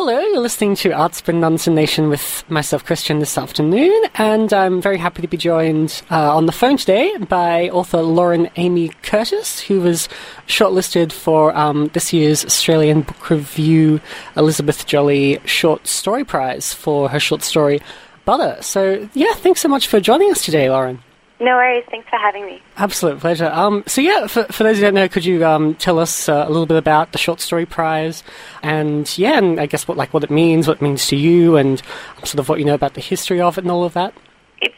[0.00, 4.96] Hello, you're listening to Artspin Nonsense Nation with myself, Christian, this afternoon, and I'm very
[4.96, 9.80] happy to be joined uh, on the phone today by author Lauren Aimee Curtis, who
[9.80, 10.08] was
[10.46, 14.00] shortlisted for um, this year's Australian Book Review
[14.36, 17.80] Elizabeth Jolley Short Story Prize for her short story
[18.24, 18.62] Butter.
[18.62, 21.02] So, yeah, thanks so much for joining us today, Lauren.
[21.40, 21.84] No worries.
[21.88, 22.60] Thanks for having me.
[22.76, 23.46] Absolute pleasure.
[23.46, 26.44] Um, so yeah, for, for those who don't know, could you um, tell us uh,
[26.46, 28.24] a little bit about the Short Story Prize,
[28.62, 31.56] and yeah, and I guess what like what it means, what it means to you,
[31.56, 31.80] and
[32.24, 34.14] sort of what you know about the history of it and all of that.
[34.60, 34.74] It's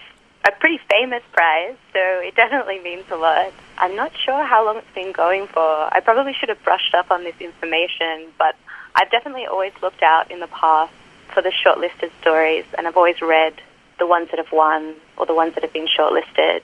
[0.47, 3.53] a pretty famous prize, so it definitely means a lot.
[3.79, 5.63] I'm not sure how long it's been going for.
[5.63, 8.55] I probably should have brushed up on this information, but
[8.95, 10.93] I've definitely always looked out in the past
[11.33, 13.55] for the shortlisted stories, and I've always read
[13.99, 16.63] the ones that have won or the ones that have been shortlisted.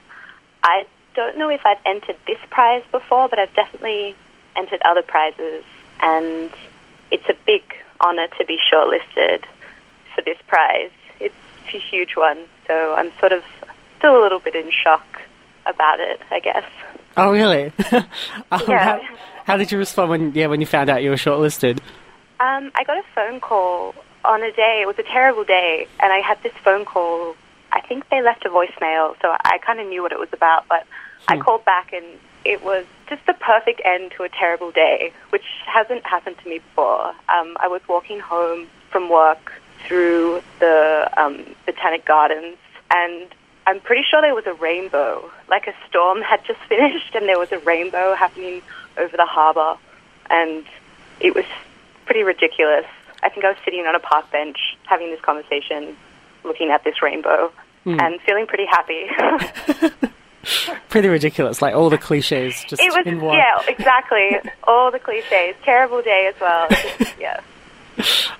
[0.62, 4.16] I don't know if I've entered this prize before, but I've definitely
[4.56, 5.62] entered other prizes,
[6.00, 6.50] and
[7.10, 7.62] it's a big
[8.00, 9.44] honour to be shortlisted
[10.14, 10.90] for this prize.
[11.20, 11.34] It's
[11.74, 13.44] a huge one, so I'm sort of
[13.98, 15.20] still a little bit in shock
[15.66, 16.64] about it, I guess.
[17.16, 17.72] Oh, really?
[17.92, 18.84] um, yeah.
[18.84, 19.00] How,
[19.44, 21.78] how, did you respond when yeah when you found out you were shortlisted?
[22.40, 23.94] Um, I got a phone call
[24.24, 27.36] on a day, it was a terrible day, and I had this phone call.
[27.76, 30.64] I think they left a voicemail, so I kind of knew what it was about,
[30.66, 30.84] but
[31.26, 31.34] hmm.
[31.34, 32.06] I called back and
[32.46, 36.58] it was just the perfect end to a terrible day, which hasn't happened to me
[36.60, 37.08] before.
[37.28, 39.52] Um, I was walking home from work
[39.86, 42.56] through the um, Botanic Gardens,
[42.90, 43.26] and
[43.66, 45.30] I'm pretty sure there was a rainbow.
[45.48, 48.62] Like a storm had just finished, and there was a rainbow happening
[48.96, 49.76] over the harbour,
[50.30, 50.64] and
[51.20, 51.44] it was
[52.06, 52.86] pretty ridiculous.
[53.22, 55.94] I think I was sitting on a park bench having this conversation,
[56.42, 57.52] looking at this rainbow,
[57.86, 58.00] mm.
[58.00, 59.06] and feeling pretty happy.
[60.88, 63.38] pretty ridiculous, like all the cliches just it was, in one.
[63.38, 64.36] Yeah, exactly.
[64.64, 65.54] all the cliches.
[65.64, 66.66] Terrible day as well.
[66.68, 67.40] Just, yeah.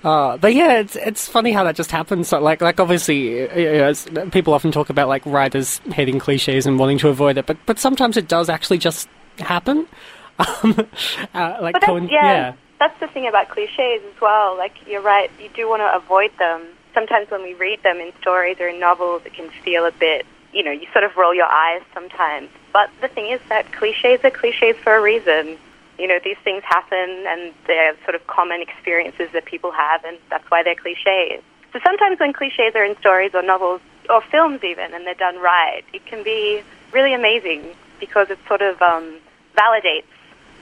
[0.04, 2.28] Uh, but yeah, it's it's funny how that just happens.
[2.28, 3.94] So, like like obviously, you know,
[4.30, 7.78] people often talk about like writers hating cliches and wanting to avoid it, but but
[7.78, 9.86] sometimes it does actually just happen.
[10.38, 10.86] Um,
[11.32, 12.06] uh, like yeah.
[12.10, 14.56] yeah that's the thing about cliches as well.
[14.56, 16.62] Like you're right, you do want to avoid them.
[16.96, 20.24] Sometimes when we read them in stories or in novels, it can feel a bit,
[20.54, 22.48] you know, you sort of roll your eyes sometimes.
[22.72, 25.58] But the thing is that cliches are cliches for a reason.
[25.98, 30.16] You know, these things happen and they're sort of common experiences that people have, and
[30.30, 31.42] that's why they're cliches.
[31.74, 35.36] So sometimes when cliches are in stories or novels or films even, and they're done
[35.36, 39.18] right, it can be really amazing because it sort of um,
[39.54, 40.08] validates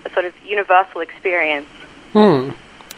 [0.04, 1.68] a sort of universal experience
[2.14, 2.50] Hmm.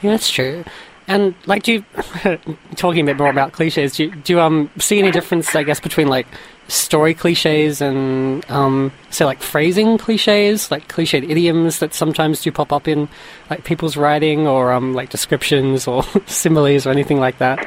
[0.02, 0.62] Yeah, that's true.
[1.08, 1.84] And like, do you
[2.76, 3.96] talking a bit more about cliches?
[3.96, 6.26] Do you, do you um see any difference, I guess, between like
[6.68, 12.72] story cliches and um say like phrasing cliches, like cliched idioms that sometimes do pop
[12.72, 13.08] up in
[13.50, 17.58] like people's writing or um like descriptions or similes or anything like that?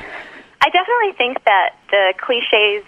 [0.61, 2.83] I definitely think that the cliches,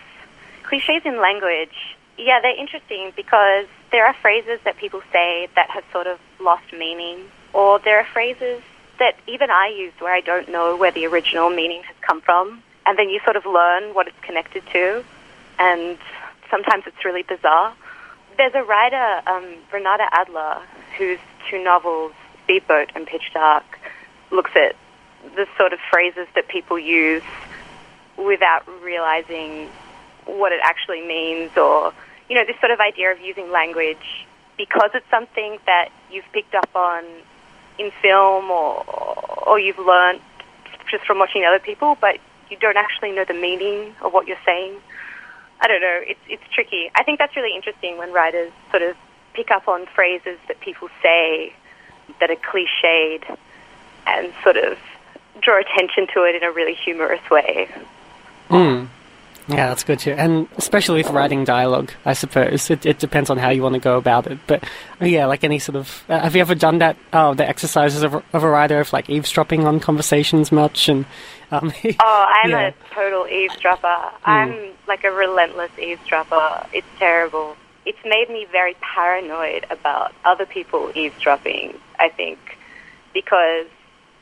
[0.63, 5.84] cliches in language, yeah, they're interesting because there are phrases that people say that have
[5.94, 7.19] sort of lost meaning
[7.53, 8.61] or there are phrases
[9.01, 12.62] that even I use where I don't know where the original meaning has come from,
[12.85, 15.03] and then you sort of learn what it's connected to,
[15.57, 15.97] and
[16.51, 17.73] sometimes it's really bizarre.
[18.38, 20.61] There's a writer, um, Renata Adler,
[21.00, 21.17] whose
[21.50, 22.13] two novels,
[22.44, 23.66] Speedboat and Pitch Dark,
[24.29, 24.75] looks at
[25.35, 27.23] the sort of phrases that people use
[28.17, 29.67] without realizing
[30.25, 31.91] what it actually means or,
[32.29, 36.53] you know, this sort of idea of using language because it's something that you've picked
[36.53, 37.03] up on
[37.77, 38.83] in film or
[39.47, 40.21] or you've learned
[40.89, 42.17] just from watching other people, but
[42.49, 44.75] you don't actually know the meaning of what you're saying.
[45.61, 46.01] I don't know.
[46.03, 46.91] It's it's tricky.
[46.95, 48.95] I think that's really interesting when writers sort of
[49.33, 51.53] pick up on phrases that people say
[52.19, 53.37] that are cliched
[54.07, 54.77] and sort of
[55.41, 57.69] draw attention to it in a really humorous way.
[58.49, 58.89] Mm.
[59.47, 63.38] Yeah, that's good too, and especially with writing dialogue, I suppose it, it depends on
[63.38, 64.40] how you want to go about it.
[64.47, 64.63] But
[65.02, 66.96] yeah, like any sort of, uh, have you ever done that?
[67.12, 71.06] Oh, the exercises of, of a writer of like eavesdropping on conversations much, and
[71.50, 72.67] um, oh, I'm yeah.
[72.67, 73.88] a total eavesdropper.
[73.88, 74.14] Mm.
[74.26, 76.67] I'm like a relentless eavesdropper.
[76.72, 77.58] It's terrible.
[77.85, 81.78] It's made me very paranoid about other people eavesdropping.
[81.99, 82.37] I think
[83.14, 83.66] because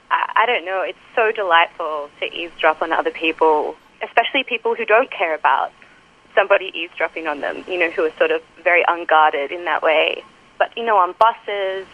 [0.09, 0.81] I, I don't know.
[0.81, 5.71] It's so delightful to eavesdrop on other people especially people who don't care about
[6.35, 10.23] somebody eavesdropping on them, you know, who are sort of very unguarded in that way.
[10.57, 11.87] But, you know, on buses,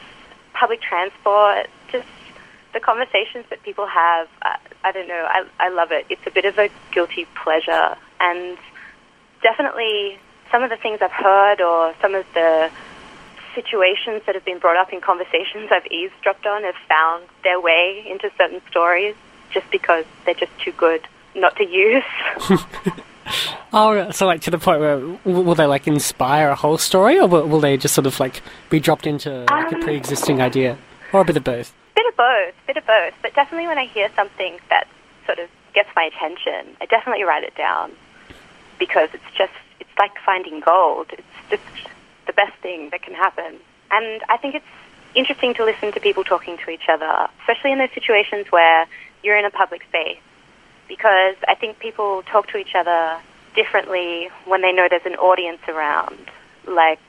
[0.53, 2.07] public transport, just
[2.73, 6.05] the conversations that people have, I, I don't know, I, I love it.
[6.09, 7.95] It's a bit of a guilty pleasure.
[8.19, 8.57] And
[9.41, 10.19] definitely
[10.51, 12.69] some of the things I've heard or some of the
[13.53, 18.05] situations that have been brought up in conversations I've eavesdropped on have found their way
[18.09, 19.15] into certain stories
[19.51, 22.03] just because they're just too good not to use.
[23.73, 27.27] Oh, so like to the point where will they like inspire a whole story, or
[27.27, 30.77] will, will they just sort of like be dropped into like a Um, pre-existing idea,
[31.11, 31.73] or a bit of both?
[31.95, 33.13] Bit of both, bit of both.
[33.21, 34.87] But definitely when I hear something that
[35.25, 37.91] sort of gets my attention, I definitely write it down
[38.77, 41.07] because it's just, it's like finding gold.
[41.11, 41.63] It's just
[42.27, 43.57] the best thing that can happen.
[43.91, 44.65] And I think it's
[45.15, 48.85] interesting to listen to people talking to each other, especially in those situations where
[49.23, 50.19] you're in a public space
[50.87, 53.19] because I think people talk to each other
[53.55, 56.19] differently when they know there's an audience around,
[56.67, 56.99] like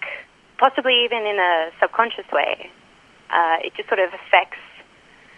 [0.58, 2.70] possibly even in a subconscious way.
[3.30, 4.58] Uh, it just sort of affects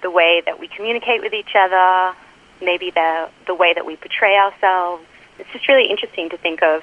[0.03, 2.17] the way that we communicate with each other,
[2.61, 5.05] maybe the, the way that we portray ourselves.
[5.39, 6.83] It's just really interesting to think of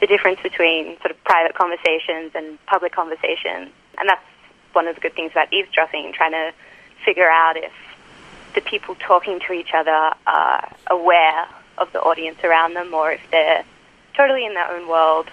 [0.00, 3.70] the difference between sort of private conversations and public conversations.
[3.98, 4.24] And that's
[4.72, 6.52] one of the good things about eavesdropping, trying to
[7.04, 7.72] figure out if
[8.56, 11.46] the people talking to each other are aware
[11.78, 13.62] of the audience around them or if they're
[14.16, 15.28] totally in their own world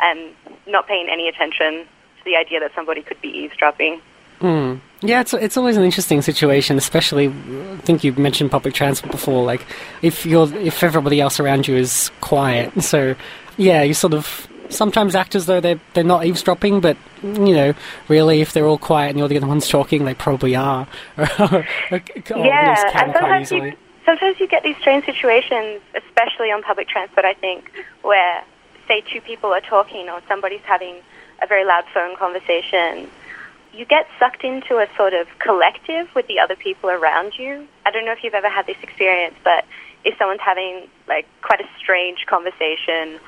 [0.00, 0.34] and
[0.66, 1.86] not paying any attention
[2.18, 4.00] to the idea that somebody could be eavesdropping.
[4.40, 4.80] Mm.
[5.02, 7.28] Yeah, it's it's always an interesting situation, especially.
[7.28, 9.44] I think you mentioned public transport before.
[9.44, 9.64] Like,
[10.00, 13.14] if you're if everybody else around you is quiet, so
[13.56, 17.74] yeah, you sort of sometimes act as though they're they're not eavesdropping, but you know,
[18.08, 20.86] really, if they're all quiet and you're the only ones talking, they probably are.
[21.18, 26.50] or, or at least yeah, and sometimes you, sometimes you get these strange situations, especially
[26.50, 27.70] on public transport, I think,
[28.02, 28.44] where,
[28.88, 30.96] say, two people are talking or somebody's having
[31.42, 33.08] a very loud phone conversation.
[33.72, 37.66] You get sucked into a sort of collective with the other people around you.
[37.86, 39.64] I don't know if you've ever had this experience, but
[40.04, 43.18] if someone's having like quite a strange conversation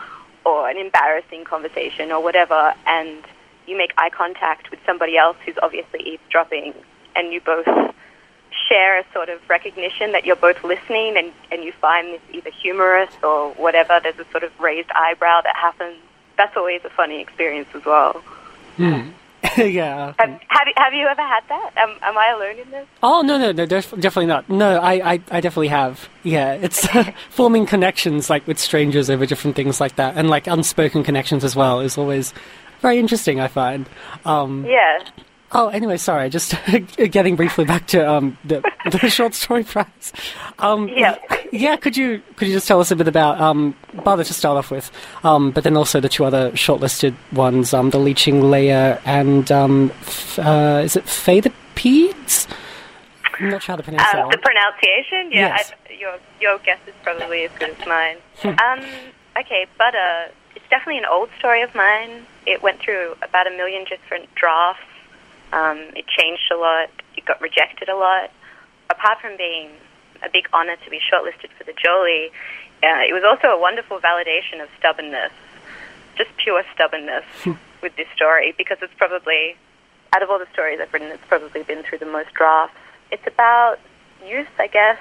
[0.45, 3.25] or an embarrassing conversation or whatever, and
[3.67, 6.75] you make eye contact with somebody else who's obviously eavesdropping,
[7.17, 7.67] and you both
[8.69, 12.51] share a sort of recognition that you're both listening and, and you find this either
[12.51, 15.97] humorous or whatever, there's a sort of raised eyebrow that happens.
[16.37, 18.23] That's always a funny experience as well.
[18.77, 19.11] Hmm.
[19.73, 20.15] yeah.
[20.19, 21.71] Have, have, you- have you ever had that?
[21.77, 22.87] Am, am I alone in this?
[23.03, 24.49] Oh no no no def- definitely not.
[24.49, 26.09] No, I, I, I definitely have.
[26.23, 26.87] Yeah, it's
[27.31, 31.55] forming connections like with strangers over different things like that, and like unspoken connections as
[31.57, 32.33] well is always
[32.81, 33.41] very interesting.
[33.41, 33.89] I find.
[34.25, 35.01] Um, Yeah.
[35.57, 36.31] Oh, anyway, sorry.
[36.31, 36.55] Just
[36.97, 38.61] getting briefly back to um, the
[38.91, 40.13] the short story prize.
[40.59, 41.17] Um, Yeah.
[41.57, 41.77] Yeah.
[41.77, 43.75] Could you could you just tell us a bit about um,
[44.05, 44.91] Butter to start off with,
[45.23, 49.91] um, but then also the two other shortlisted ones, um, the leeching layer and um,
[50.01, 52.47] f- uh, is it Phaedopedes?
[53.41, 54.41] I'm not sure how to pronounce that Uh, the one.
[54.43, 55.33] pronunciation?
[55.33, 55.73] Yeah, Yes.
[55.89, 58.17] I, your, your guess is probably as good as mine.
[58.45, 58.81] um,
[59.39, 60.31] okay, Butter.
[60.55, 62.27] It's definitely an old story of mine.
[62.47, 64.83] It went through about a million different drafts.
[65.53, 66.91] Um, it changed a lot.
[67.17, 68.31] It got rejected a lot.
[68.91, 69.71] Apart from being
[70.25, 72.31] a big honor to be shortlisted for the Jolley,
[72.83, 75.33] uh, it was also a wonderful validation of stubbornness,
[76.17, 77.25] just pure stubbornness
[77.83, 79.57] with this story because it's probably,
[80.15, 82.77] out of all the stories I've written, it's probably been through the most drafts.
[83.11, 83.79] It's about
[84.27, 84.99] youth, I guess,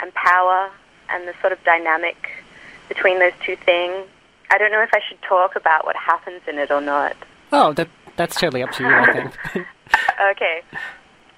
[0.00, 0.70] and power
[1.10, 2.16] and the sort of dynamic
[2.88, 4.06] between those two things.
[4.50, 7.16] I don't know if I should talk about what happens in it or not.
[7.52, 8.88] Oh, that that's totally up to you.
[8.90, 9.66] I think.
[10.30, 10.62] Okay.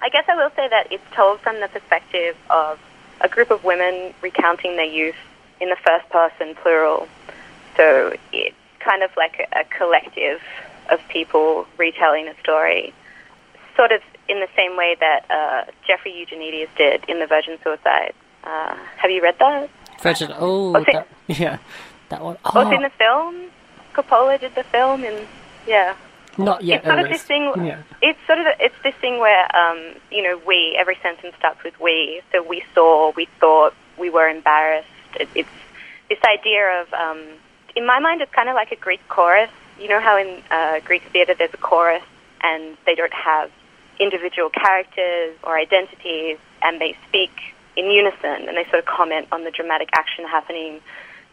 [0.01, 2.79] I guess I will say that it's told from the perspective of
[3.21, 5.15] a group of women recounting their youth
[5.61, 7.07] in the first person plural.
[7.77, 10.41] So it's kind of like a, a collective
[10.89, 12.93] of people retelling a story,
[13.75, 18.13] sort of in the same way that uh, Jeffrey Eugenides did in The Virgin Suicide.
[18.43, 19.69] Uh, have you read that?
[20.01, 20.31] Virgin.
[20.37, 21.57] Oh, Oh, see- that, yeah,
[22.09, 22.37] that one.
[22.45, 23.45] Oh, in the film.
[23.93, 25.27] Coppola did the film, and
[25.67, 25.95] yeah.
[26.45, 26.77] Not yet.
[26.79, 27.53] it's sort of this thing.
[27.65, 27.83] Yeah.
[28.01, 31.79] It's sort of it's this thing where um, you know we every sentence starts with
[31.79, 32.21] we.
[32.31, 34.87] So we saw, we thought, we were embarrassed.
[35.19, 35.49] It, it's
[36.09, 37.21] this idea of um,
[37.75, 39.49] in my mind, it's kind of like a Greek chorus.
[39.79, 42.03] You know how in uh, Greek theater there's a chorus,
[42.43, 43.51] and they don't have
[43.99, 47.31] individual characters or identities, and they speak
[47.75, 50.81] in unison, and they sort of comment on the dramatic action happening.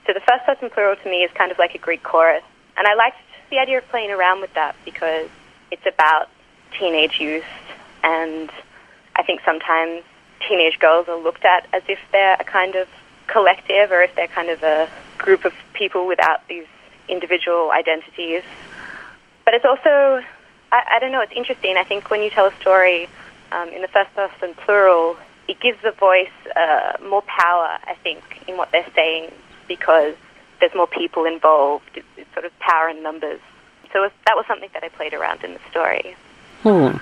[0.07, 2.45] So the first person plural to me is kind of like a Greek chorus,
[2.77, 3.19] and I liked
[3.51, 5.29] the idea of playing around with that because
[5.71, 6.29] it's about
[6.79, 7.45] teenage youth,
[8.03, 8.51] and
[9.17, 10.03] I think sometimes
[10.49, 12.89] teenage girls are looked at as if they're a kind of
[13.27, 14.89] collective or if they're kind of a
[15.19, 16.67] group of people without these
[17.09, 18.43] individual identities.
[19.45, 20.23] But it's also,
[20.73, 21.77] I, I don't know, it's interesting.
[21.77, 23.09] I think when you tell a story
[23.53, 25.17] um, in the first person plural,
[25.49, 29.31] it gives the voice uh, more power, I think, in what they're saying
[29.69, 30.15] because
[30.61, 31.91] there's more people involved.
[31.95, 33.41] It's, sort of power in numbers.
[33.93, 36.15] So that was something that I played around in the story.
[36.63, 36.99] Hmm.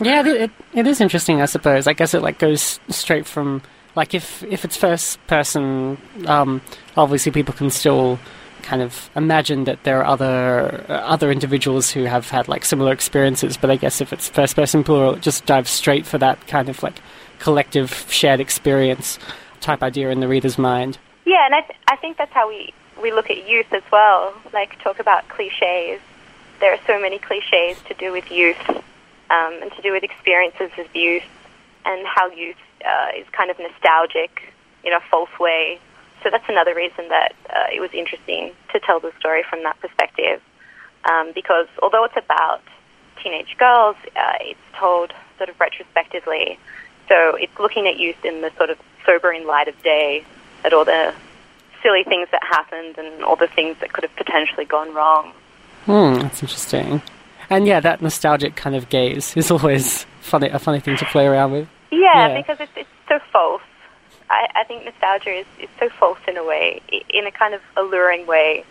[0.00, 1.86] Yeah, it, it, is interesting, I suppose.
[1.86, 3.60] I guess it like goes straight from
[3.94, 6.62] like if if it's first person, um,
[6.96, 8.18] obviously people can still
[8.62, 12.92] kind of imagine that there are other uh, other individuals who have had like similar
[12.92, 13.58] experiences.
[13.58, 16.70] But I guess if it's first person plural, it just dives straight for that kind
[16.70, 17.02] of like
[17.38, 19.18] collective shared experience
[19.60, 20.98] type idea in the reader's mind.
[21.26, 22.72] Yeah, and I, th- I think that's how we,
[23.02, 24.34] we look at youth as well.
[24.52, 26.00] Like, talk about cliches.
[26.60, 30.70] There are so many cliches to do with youth um, and to do with experiences
[30.78, 31.24] of youth
[31.84, 34.52] and how youth uh, is kind of nostalgic
[34.84, 35.78] in a false way.
[36.22, 39.80] So that's another reason that uh, it was interesting to tell the story from that
[39.80, 40.42] perspective.
[41.04, 42.62] Um, because although it's about
[43.22, 46.58] teenage girls, uh, it's told sort of retrospectively.
[47.08, 50.24] So it's looking at youth in the sort of sobering light of day
[50.64, 51.14] at all the
[51.82, 55.32] silly things that happened and all the things that could have potentially gone wrong.
[55.86, 57.02] Hmm, that's interesting.
[57.48, 61.26] And yeah, that nostalgic kind of gaze is always funny, a funny thing to play
[61.26, 61.68] around with.
[61.90, 62.36] Yeah, Yeah.
[62.36, 63.62] because it's, it's so false.
[64.28, 67.60] I, I think nostalgia is, is so false in a way, in a kind of
[67.76, 68.64] alluring way,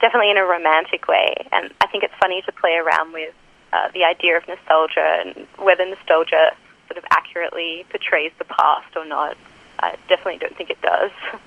[0.00, 1.34] definitely in a romantic way.
[1.52, 3.32] And I think it's funny to play around with
[3.72, 6.50] uh, the idea of nostalgia and whether nostalgia
[6.88, 9.36] sort of accurately portrays the past or not.
[9.78, 11.10] I definitely don't think it does.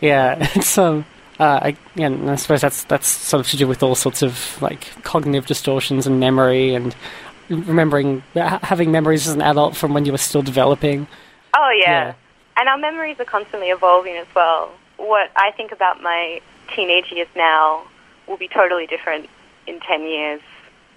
[0.00, 1.04] Yeah, it's um,
[1.38, 4.22] uh, I, yeah, and I suppose that's that's sort of to do with all sorts
[4.22, 6.94] of like cognitive distortions and memory and
[7.48, 11.06] remembering ha- having memories as an adult from when you were still developing.
[11.56, 11.90] Oh yeah.
[12.08, 12.14] Yeah.
[12.56, 14.72] and our memories are constantly evolving as well.
[14.96, 16.40] What I think about my
[16.74, 17.84] teenage years now
[18.26, 19.28] will be totally different
[19.68, 20.40] in ten years,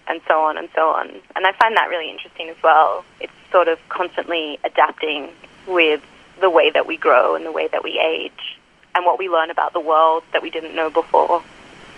[0.08, 1.10] and so on and so on.
[1.36, 3.06] And I find that really interesting as well.
[3.20, 5.30] It's sort of constantly adapting
[5.68, 6.02] with
[6.42, 8.58] the way that we grow and the way that we age,
[8.94, 11.42] and what we learn about the world that we didn't know before.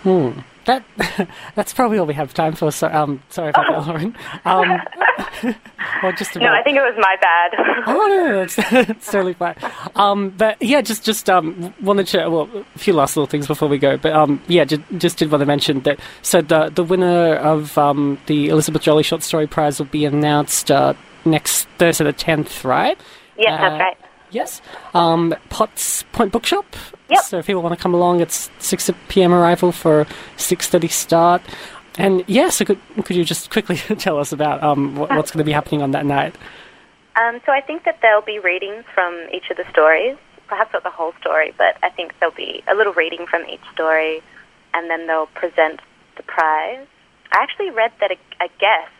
[0.02, 0.30] Hmm.
[0.66, 0.84] That
[1.54, 2.70] that's probably all we have time for.
[2.70, 4.16] So, um, sorry about that, Lauren.
[4.44, 4.80] Um,
[6.02, 6.44] or just about.
[6.46, 7.84] No, I think it was my bad.
[7.86, 9.56] Oh no, no, that's totally fine.
[9.96, 13.68] Um, but yeah, just just um, wanted to well, a few last little things before
[13.68, 13.96] we go.
[13.96, 15.98] But um, yeah, just, just did want to mention that.
[16.22, 20.70] So the the winner of um, the Elizabeth Jolley Short Story Prize will be announced
[20.70, 22.98] uh, next Thursday the tenth, right?
[23.38, 23.96] yes, Uh, that's right.
[24.30, 24.60] Yes.
[24.94, 26.76] Um, Potts Point Bookshop.
[27.08, 27.24] Yep.
[27.24, 29.32] So if people want to come along, it's six p.m.
[29.32, 30.06] arrival for
[30.36, 31.42] six thirty start.
[31.96, 35.38] And yeah, so could could you just quickly tell us about um, what, what's going
[35.38, 36.36] to be happening on that night?
[37.16, 40.16] Um, so I think that there'll be readings from each of the stories,
[40.46, 43.64] perhaps not the whole story, but I think there'll be a little reading from each
[43.72, 44.22] story,
[44.72, 45.80] and then they'll present
[46.16, 46.86] the prize.
[47.32, 48.92] I actually read that a, a guest,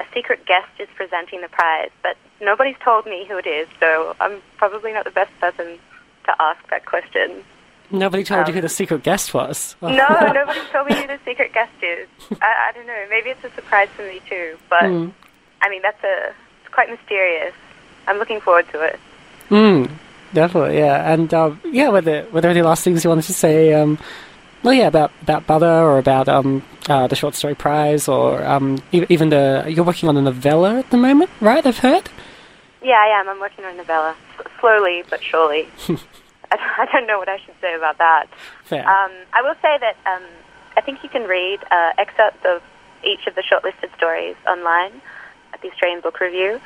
[0.00, 4.14] a secret guest, is presenting the prize, but nobody's told me who it is, so
[4.20, 5.78] I'm probably not the best person
[6.24, 7.42] to ask that question.
[7.90, 9.74] Nobody told you Um, who the secret guest was.
[9.82, 12.06] No, nobody told me who the secret guest is.
[12.42, 13.04] I, I don't know.
[13.08, 15.12] Maybe it's a surprise for me too, but Mm.
[15.62, 17.54] I mean that's a it's quite mysterious.
[18.06, 19.00] I'm looking forward to it.
[19.50, 19.90] Mm,
[20.34, 21.12] definitely, yeah.
[21.12, 23.72] And um, yeah, were there were there any last things you wanted to say?
[23.72, 23.98] Um,
[24.62, 28.82] well, yeah, about about Butter or about um, uh, the short story prize or um,
[28.92, 31.64] even the you're working on a novella at the moment, right?
[31.64, 32.08] I've heard.
[32.82, 33.28] Yeah, I am.
[33.28, 35.68] I'm working on a novella, S- slowly but surely.
[36.50, 38.26] I, don't know what I should say about that.
[38.64, 38.80] Fair.
[38.80, 40.22] Um, I will say that um,
[40.76, 42.62] I think you can read uh, excerpts of
[43.04, 45.02] each of the shortlisted stories online
[45.52, 46.60] at the Australian Book Review.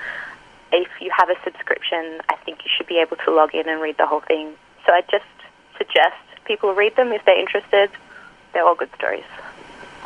[0.70, 3.82] If you have a subscription, I think you should be able to log in and
[3.82, 4.54] read the whole thing.
[4.86, 5.24] So I just
[5.76, 6.14] suggest
[6.44, 7.90] people read them if they're interested.
[8.52, 9.24] They're all good stories.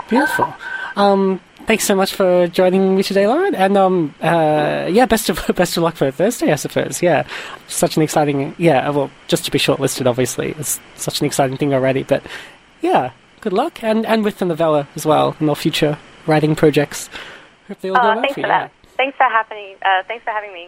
[0.08, 0.54] Beautiful.
[0.96, 3.54] Um, thanks so much for joining me today, Lauren.
[3.54, 7.02] And um, uh, yeah, best of best of luck for Thursday, I suppose.
[7.02, 7.26] Yeah,
[7.68, 8.54] such an exciting.
[8.58, 12.02] Yeah, well, just to be shortlisted, obviously, it's such an exciting thing already.
[12.02, 12.22] But
[12.80, 13.10] yeah,
[13.40, 17.10] good luck, and and with the novella as well, and all future writing projects.
[17.68, 18.72] Hope they all go Oh, well thanks for for that.
[18.96, 19.76] Thanks for happening.
[19.82, 20.64] Uh, thanks for having me.